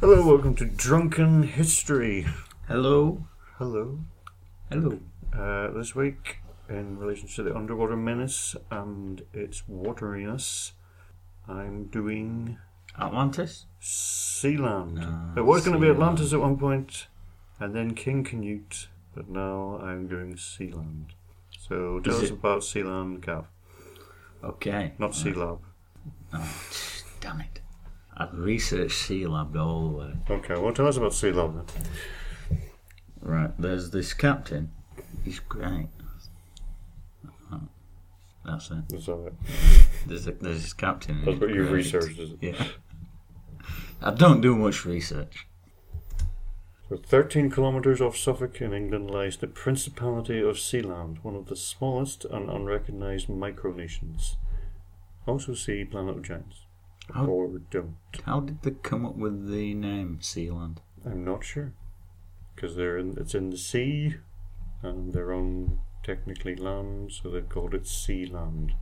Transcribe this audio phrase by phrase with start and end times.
[0.00, 2.26] Hello, welcome to Drunken History.
[2.68, 3.26] Hello.
[3.58, 4.00] Hello.
[4.70, 4.98] Hello.
[5.36, 6.38] Uh, this week,
[6.68, 10.72] in relation to the underwater menace and its wateriness,
[11.48, 12.58] I'm doing
[12.98, 13.66] Atlantis?
[13.80, 14.98] Sealand.
[15.02, 17.06] Ah, it was going to be Atlantis at one point,
[17.58, 21.10] and then King Canute, but now I'm doing Sealand.
[21.58, 23.46] So tell Is us it- about Sealand, Gav.
[24.42, 24.94] Okay.
[24.98, 25.58] Not Sealab.
[26.32, 26.54] Oh,
[27.20, 27.59] damn it.
[28.20, 30.12] I've researched Sea Lab all the way.
[30.28, 32.60] Okay, well, tell us about Sealand then.
[33.22, 34.72] Right, there's this captain.
[35.24, 35.88] He's great.
[38.44, 38.92] That's it.
[38.92, 39.34] Is that it?
[40.06, 41.24] There's, a, there's this captain.
[41.24, 42.38] That's what you've researched, is it?
[42.42, 42.66] Yeah.
[44.02, 45.46] I don't do much research.
[46.90, 51.56] So 13 kilometres off Suffolk in England lies the Principality of Sealand, one of the
[51.56, 54.36] smallest and unrecognised micronations.
[55.26, 56.66] Also see Planet of Giants.
[57.14, 57.96] How- Or don't.
[58.24, 60.78] How did they come up with the name Sealand?
[61.04, 61.72] I'm not sure.
[62.54, 64.16] Because they're in, it's in the sea,
[64.82, 68.72] and they're on technically land, so they've called it Sealand.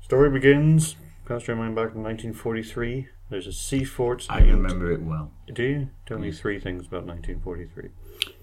[0.00, 3.08] Story begins, cast your mind back to 1943.
[3.30, 4.26] There's a sea fort.
[4.28, 5.32] I named- remember it well.
[5.52, 5.90] Do you?
[6.06, 7.88] Tell me three things about 1943.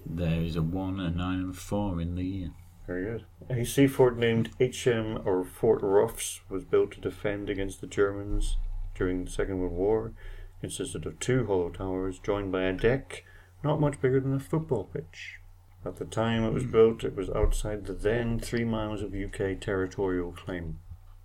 [0.04, 2.50] There is a 1, a 9, and a 4 in the year.
[2.86, 3.24] Very good.
[3.48, 8.56] A sea fort named HM or Fort Roughs was built to defend against the Germans
[9.00, 10.12] during the Second World War.
[10.60, 13.24] Consisted of two hollow towers joined by a deck
[13.64, 15.38] not much bigger than a football pitch.
[15.84, 16.70] At the time it was hmm.
[16.70, 20.78] built, it was outside the then three miles of UK territorial claim.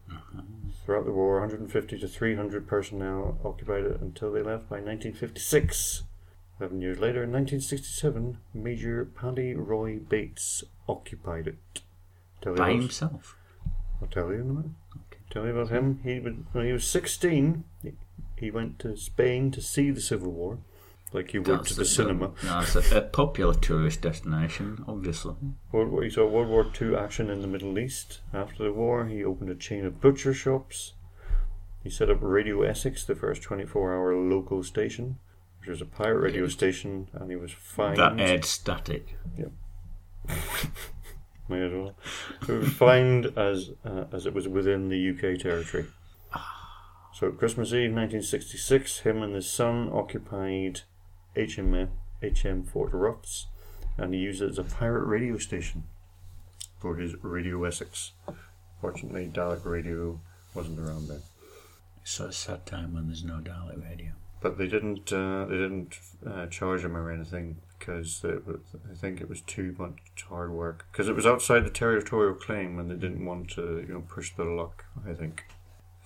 [0.10, 0.42] Uh-huh.
[0.86, 6.04] Throughout the war, 150 to 300 personnel occupied it until they left by 1956.
[6.60, 11.82] Eleven years later, in 1967, Major Paddy Roy Bates occupied it.
[12.42, 13.36] Tell By himself.
[14.02, 14.72] I'll tell you in a minute.
[15.30, 16.00] Tell you about him.
[16.04, 17.64] He when he was 16,
[18.38, 20.60] he, went to Spain to see the Civil War,
[21.12, 22.32] like you would to the cinema.
[22.44, 25.36] No, it's a, a popular tourist destination, obviously.
[25.72, 28.22] World War, he saw World War II action in the Middle East.
[28.34, 30.94] After the war, he opened a chain of butcher shops.
[31.84, 35.18] He set up Radio Essex, the first 24 hour local station,
[35.60, 37.98] which was a pirate radio station, and he was fined.
[37.98, 39.18] That aired static.
[41.48, 41.96] May as well.
[42.48, 42.74] It was
[43.38, 45.86] as uh, as it was within the UK territory.
[47.14, 50.82] So Christmas Eve, 1966, him and his son occupied
[51.38, 51.90] HM
[52.22, 53.48] HM Fort Roughs,
[53.98, 55.84] and he used it as a pirate radio station
[56.80, 58.12] for his Radio Essex.
[58.82, 60.20] Fortunately, Dalek Radio
[60.54, 61.22] wasn't around then.
[62.04, 64.12] So It's sad time when there's no Dalek radio.
[64.46, 65.12] But they didn't.
[65.12, 68.60] Uh, they didn't uh, charge him or anything because it was,
[68.92, 69.98] I think it was too much
[70.30, 70.86] hard work.
[70.92, 74.36] Because it was outside the territorial claim, and they didn't want to, you know, push
[74.36, 74.86] their luck.
[75.04, 75.46] I think.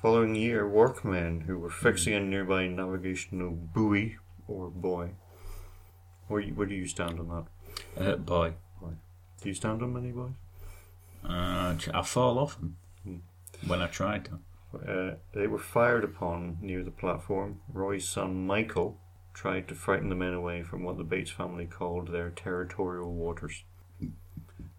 [0.01, 4.16] Following year, workmen who were fixing a nearby navigational buoy
[4.47, 5.09] or buoy.
[6.29, 7.27] Where where do you stand on
[7.97, 8.01] that?
[8.01, 8.53] Uh, boy,
[9.41, 10.31] Do you stand on many buoys?
[11.25, 13.17] uh, I fall off 'em Hmm.
[13.67, 14.39] when I try to.
[14.74, 17.59] Uh, they were fired upon near the platform.
[17.74, 19.00] Roy's son Michael
[19.34, 23.63] tried to frighten the men away from what the Bates family called their territorial waters.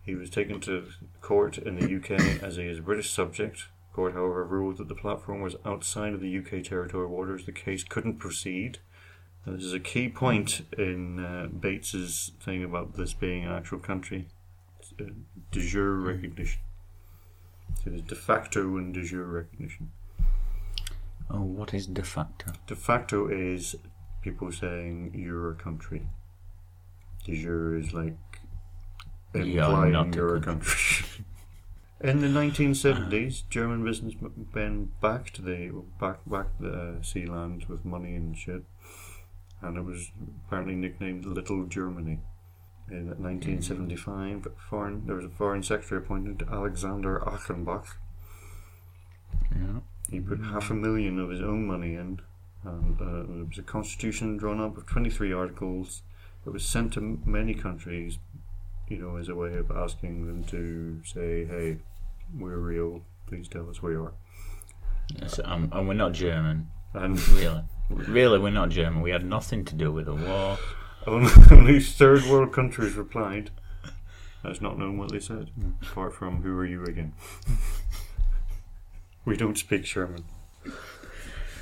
[0.02, 0.86] He was taken to
[1.20, 3.68] court in the UK as he is a British subject.
[3.92, 7.44] Court, however, ruled that the platform was outside of the UK territorial waters.
[7.44, 8.78] The case couldn't proceed.
[9.44, 13.78] And this is a key point in uh, Bates's thing about this being an actual
[13.78, 14.28] country.
[15.00, 15.04] Uh,
[15.50, 16.60] de jure recognition.
[17.82, 19.90] So there's de facto and de jure recognition.
[21.30, 22.52] Oh, what is de facto?
[22.66, 23.76] De facto is
[24.20, 26.02] people saying you're a country.
[27.24, 28.18] De jure is like
[29.32, 31.06] implying not you're a country.
[32.02, 35.70] In the 1970s, German businessmen backed the
[36.00, 38.64] back backed the uh, Sealand with money and shit,
[39.60, 40.10] and it was
[40.46, 42.20] apparently nicknamed Little Germany.
[42.90, 47.86] In 1975, foreign there was a foreign secretary appointed Alexander Achenbach.
[49.54, 49.80] Yeah.
[50.10, 52.20] He put half a million of his own money in,
[52.64, 56.02] and uh, there was a constitution drawn up of 23 articles.
[56.44, 58.18] It was sent to m- many countries,
[58.88, 61.78] you know, as a way of asking them to say, hey,
[62.36, 64.12] we're real, please tell us where you are.
[65.14, 67.62] Yes, um, and we're not German, And really.
[67.88, 69.02] Really, we're not German.
[69.02, 70.58] We had nothing to do with the war.
[71.06, 73.50] Um, only, only third world countries replied.
[74.42, 75.72] That's not known what they said, hmm.
[75.82, 77.12] apart from, who are you again?
[79.24, 80.24] we don't speak German.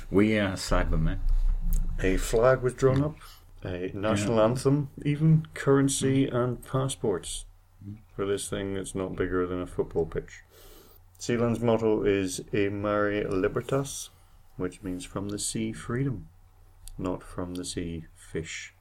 [0.09, 1.19] We are Cybermen.
[2.01, 3.15] A flag was drawn up,
[3.63, 6.35] a national anthem, even currency hmm.
[6.35, 7.45] and passports
[7.83, 7.95] hmm.
[8.15, 10.43] for this thing that's not bigger than a football pitch.
[11.19, 14.09] Sealand's motto is E Mare Libertas,
[14.55, 16.29] which means from the sea freedom.
[16.97, 18.73] not from the sea fish.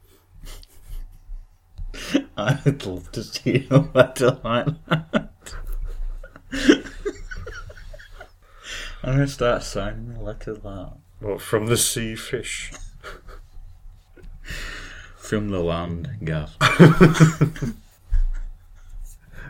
[2.37, 5.31] I'd love to see a letter like that.
[9.03, 10.93] I'm gonna start signing a letter like that.
[11.21, 12.73] Well, from the sea fish.
[15.17, 16.57] From the land, Gav.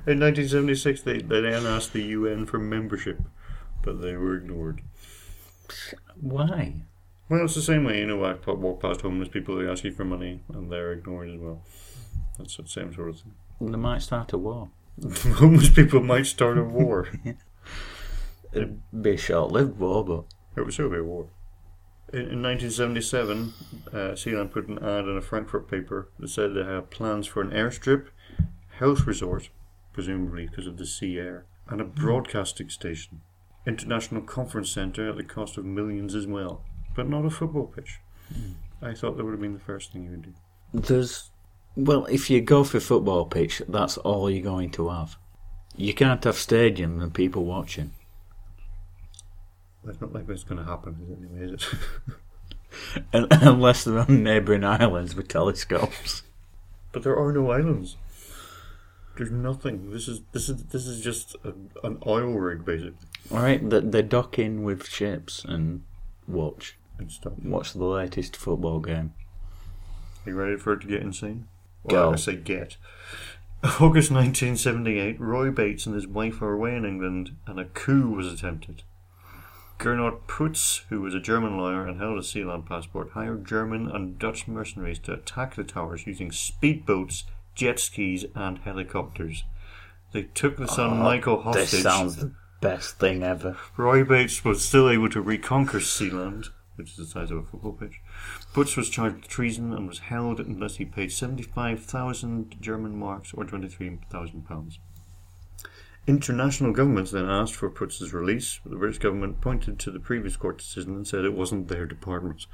[0.06, 3.21] In 1976, they, they then asked the UN for membership,
[3.83, 4.81] but they were ignored.
[6.19, 6.75] Why?
[7.29, 9.85] Well, it's the same way, you know, I walk walk past homeless people, they ask
[9.85, 11.62] you for money, and they're ignored as well.
[12.38, 13.35] That's the same sort of thing.
[13.61, 14.70] They might start a war.
[15.35, 17.08] homeless people might start a war.
[18.52, 20.25] It'd be a short-lived war, but
[20.56, 21.26] It was still be a war.
[22.12, 23.52] In, in 1977,
[23.88, 27.43] uh, Sealand put an ad in a Frankfurt paper that said they have plans for
[27.43, 28.06] an airstrip,
[28.79, 29.50] health resort,
[29.93, 33.20] presumably because of the sea air, and a broadcasting station,
[33.67, 36.64] international conference centre at the cost of millions as well,
[36.96, 38.00] but not a football pitch.
[38.81, 40.32] I thought that would have been the first thing you would do.
[40.73, 41.31] there's
[41.79, 45.17] well, if you go for football pitch, that's all you're going to have.
[45.77, 47.93] You can't have stadium and people watching.
[49.85, 53.05] That's not like that's going to happen, is it, anyway, is it?
[53.15, 56.23] Un- Unless they're on neighbouring islands with telescopes.
[56.93, 57.97] but there are no islands.
[59.17, 59.91] There's nothing.
[59.91, 61.53] This is this is this is just a,
[61.87, 62.95] an oil rig, basically,
[63.33, 65.83] Alright, they, they dock in with ships and
[66.29, 66.77] watch.
[66.99, 67.33] and stuff.
[67.43, 69.15] Watch the latest football game.
[70.27, 71.49] Are you ready for it to get insane?
[71.88, 72.12] Go.
[72.12, 72.76] I say get.
[73.64, 78.32] August 1978, Roy Bates and his wife are away in England, and a coup was
[78.32, 78.85] attempted.
[79.79, 84.19] Gernot Putz, who was a German lawyer and held a Sealand passport, hired German and
[84.19, 87.25] Dutch mercenaries to attack the towers using speedboats,
[87.55, 89.44] jet skis, and helicopters.
[90.12, 91.70] They took the son oh, Michael hostage.
[91.70, 93.56] This sounds the best thing ever.
[93.76, 96.49] Roy Bates was still able to reconquer Sealand,
[96.79, 98.01] which is the size of a football pitch.
[98.55, 103.45] Putz was charged with treason and was held unless he paid 75,000 German marks or
[103.45, 104.79] 23,000 pounds.
[106.07, 110.39] International governments then asked for Putz's release, but the British government pointed to the previous
[110.39, 112.47] court decision and said it wasn't their department.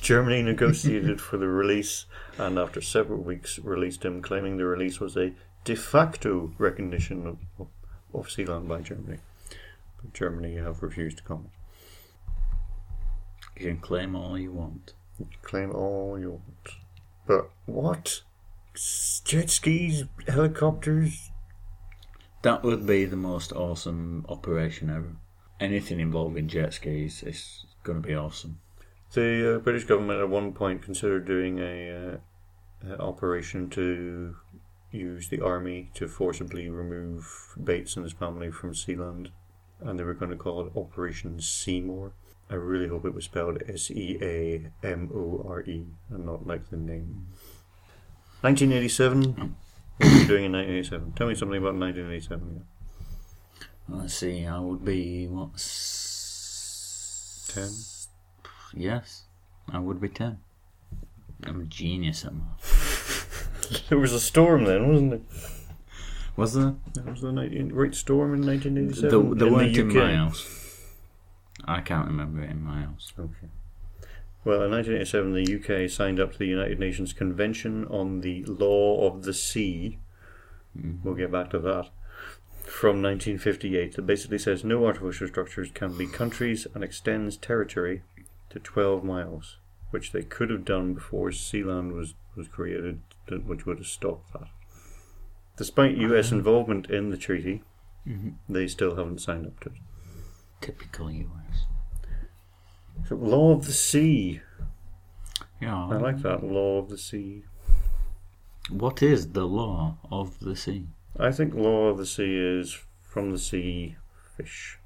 [0.00, 2.06] Germany negotiated for the release
[2.38, 5.34] and after several weeks released him, claiming the release was a
[5.64, 7.66] de facto recognition of, of,
[8.14, 9.18] of Sealand by Germany.
[10.00, 11.50] But Germany have refused to comment.
[13.56, 14.92] You can claim all you want.
[15.42, 16.68] Claim all you want.
[17.26, 18.22] But what?
[19.24, 21.30] Jet skis, helicopters?
[22.42, 25.16] That would be the most awesome operation ever.
[25.58, 28.60] Anything involving jet skis is going to be awesome.
[29.12, 32.16] The uh, British government at one point considered doing a uh,
[32.86, 34.36] uh, operation to
[34.90, 39.28] use the army to forcibly remove Bates and his family from Sealand,
[39.80, 42.12] and they were going to call it Operation Seymour.
[42.50, 46.46] I really hope it was spelled S E A M O R E and not
[46.46, 47.26] like the name.
[48.42, 49.24] 1987.
[49.34, 49.52] Mm.
[49.98, 51.12] What were you doing in 1987?
[51.12, 52.64] Tell me something about 1987.
[53.88, 55.50] Let's see, I would be, what?
[55.54, 57.70] s- 10?
[58.82, 59.22] Yes,
[59.72, 60.38] I would be 10.
[61.44, 62.82] I'm a genius at math.
[63.88, 65.20] There was a storm then, wasn't there?
[66.36, 66.74] Was there?
[66.94, 69.10] There was the 19, great storm in 1987.
[69.10, 69.96] There, there in weren't the in UK.
[69.96, 70.65] my house.
[71.66, 73.12] I can't remember it in my house.
[73.18, 73.48] Okay.
[74.44, 79.08] Well, in 1987, the UK signed up to the United Nations Convention on the Law
[79.08, 79.98] of the Sea.
[80.78, 81.02] Mm-hmm.
[81.02, 81.88] We'll get back to that.
[82.62, 88.02] From 1958, that basically says no artificial structures can be countries and extends territory
[88.50, 89.56] to 12 miles,
[89.90, 93.00] which they could have done before Sealand was, was created,
[93.46, 94.48] which would have stopped that.
[95.56, 96.36] Despite US ah.
[96.36, 97.62] involvement in the treaty,
[98.06, 98.30] mm-hmm.
[98.48, 99.76] they still haven't signed up to it.
[100.66, 101.66] Typical US.
[103.08, 104.40] So, Law of the Sea.
[105.62, 105.86] Yeah.
[105.86, 106.42] I like that.
[106.42, 107.44] Law of the Sea.
[108.68, 110.88] What is the law of the sea?
[111.16, 113.94] I think Law of the Sea is from the sea
[114.36, 114.80] fish.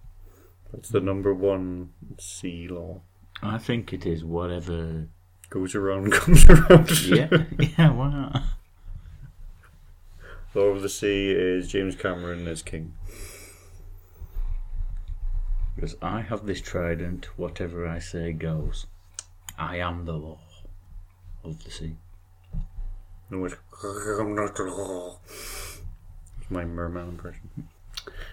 [0.70, 3.00] That's the number one sea law.
[3.42, 5.08] I think it is whatever.
[5.48, 6.90] Goes around, comes around.
[7.06, 8.42] Yeah, yeah, why not?
[10.54, 12.92] Law of the Sea is James Cameron as king.
[15.80, 18.84] Because I have this trident, whatever I say goes.
[19.58, 20.38] I am the law
[21.42, 21.96] of the sea.
[23.30, 25.16] No, it's I'm not the law.
[25.24, 25.80] It's
[26.50, 27.48] my merman impression.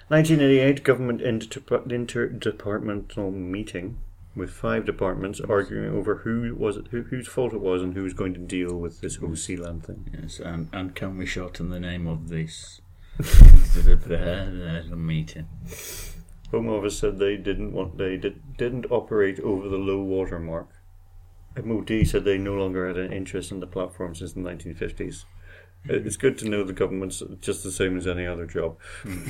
[0.09, 3.99] 1988 government inter- interdepartmental meeting
[4.35, 8.03] with five departments arguing over who was it, who, whose fault it was and who
[8.03, 10.05] was going to deal with this whole Sealand thing.
[10.21, 12.81] Yes, and, and can we shorten the name of this
[14.97, 15.47] meeting?
[16.51, 20.69] Home Office said they didn't want they did, didn't operate over the low water mark
[21.63, 24.99] MOD said they no longer had an interest in the platform since the 1950s.
[24.99, 25.25] It-
[25.89, 26.07] uh, hmm.
[26.07, 28.77] It's good to know the government's just the same as any other job.
[29.03, 29.27] Hmm.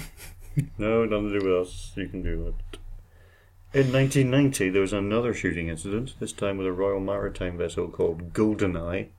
[0.78, 1.92] no, nothing to do with us.
[1.96, 2.80] You can do it.
[3.74, 8.34] In 1990, there was another shooting incident, this time with a Royal Maritime vessel called
[8.34, 9.10] GoldenEye,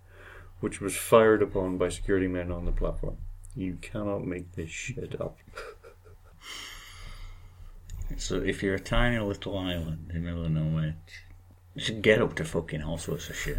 [0.61, 3.19] which was fired upon by security men on the platform.
[3.55, 5.38] You cannot make this shit up.
[8.17, 10.97] So if you're a tiny little island in the middle of nowhere,
[11.75, 13.59] you should get up to fucking all sorts of shit.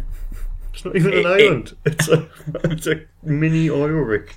[0.72, 1.76] It's not even an It- it- island.
[1.84, 2.28] It's a
[2.64, 4.30] it's a mini oil rig.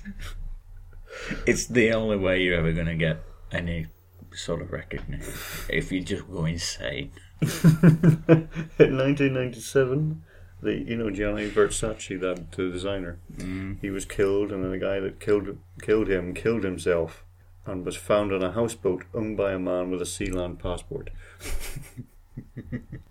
[1.46, 3.86] It's the only way you're ever going to get any
[4.32, 5.32] sort of recognition.
[5.68, 7.12] If you just go insane.
[7.40, 10.22] In 1997,
[10.62, 13.78] the you know Gianni Versace, that the designer, mm.
[13.80, 17.23] he was killed, and then the guy that killed killed him killed himself,
[17.66, 21.10] and was found on a houseboat owned by a man with a Sealand passport.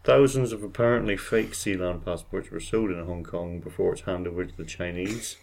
[0.03, 4.45] Thousands of apparently fake Sealand passports were sold in Hong Kong before it's handed over
[4.45, 5.38] to the Chinese.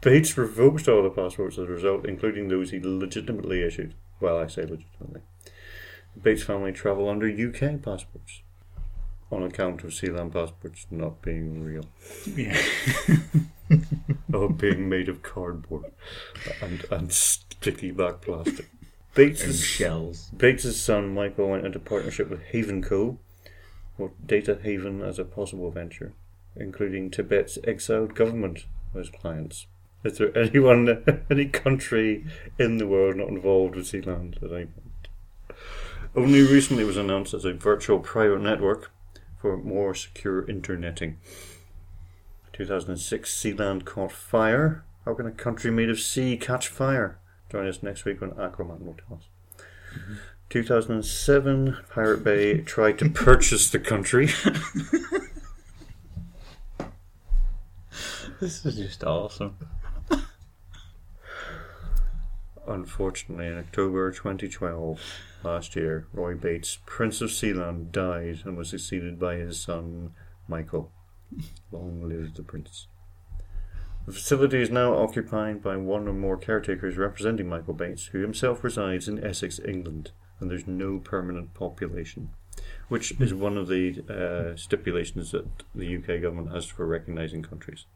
[0.00, 3.94] Bates revoked all the passports as a result, including those he legitimately issued.
[4.20, 5.22] Well, I say legitimately.
[6.14, 8.42] The Bates family travel under UK passports
[9.32, 11.86] on account of Sealand passports not being real
[12.36, 12.60] Yeah.
[14.32, 15.90] or being made of cardboard
[16.60, 18.68] and, and sticky back plastic.
[19.14, 20.30] Bates' and shells.
[20.36, 23.18] Bates's son Michael went into partnership with Haven Co.
[23.98, 26.12] with Data Haven as a possible venture,
[26.54, 28.66] including Tibet's exiled government
[28.98, 29.66] as clients.
[30.04, 32.26] Is there anyone, any country
[32.58, 35.08] in the world not involved with Sealand at any point?
[36.14, 38.90] Only recently was announced as a virtual private network
[39.42, 41.18] for more secure interneting.
[42.52, 44.84] 2006, Sealand caught fire.
[45.04, 47.18] How can a country made of sea catch fire?
[47.50, 49.66] Join us next week when Aquaman will tell us.
[50.48, 54.28] 2007, Pirate Bay tried to purchase the country.
[58.40, 59.56] This is just awesome.
[62.66, 65.00] Unfortunately, in October 2012,
[65.44, 70.12] last year, Roy Bates, Prince of Sealand, died and was succeeded by his son,
[70.48, 70.92] Michael.
[71.70, 72.86] Long live the prince.
[74.04, 78.64] The facility is now occupied by one or more caretakers representing Michael Bates, who himself
[78.64, 82.30] resides in Essex, England, and there's no permanent population,
[82.88, 87.86] which is one of the uh, stipulations that the UK government has for recognising countries.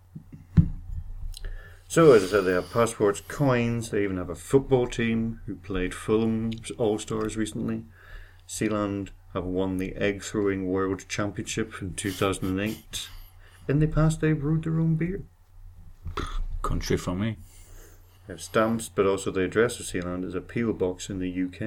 [1.88, 5.55] So, as I said, they have passports, coins, they even have a football team who
[5.55, 7.85] played Fulham's All Stars recently.
[8.49, 13.09] Sealand have won the Egg Throwing World Championship in 2008.
[13.69, 15.23] In the past, they brewed their own beer.
[16.62, 17.37] Country for me.
[18.26, 21.31] They have stamps, but also the address of Sealand is a peel box in the
[21.31, 21.61] UK.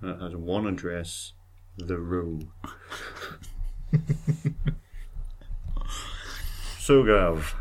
[0.00, 1.34] And it has one address,
[1.76, 2.40] The Row.
[6.78, 7.54] so, Gav,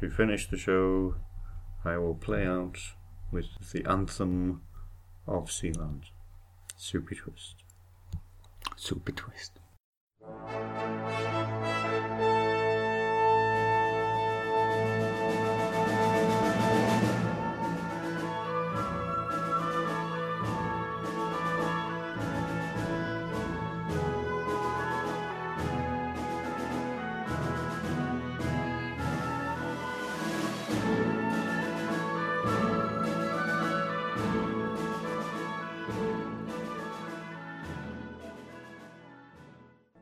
[0.00, 1.16] to finish the show,
[1.84, 2.78] I will play out
[3.32, 4.62] with the anthem
[5.26, 6.04] of Sealand,
[6.76, 7.64] Soupy Twist.
[8.76, 9.58] Super twist.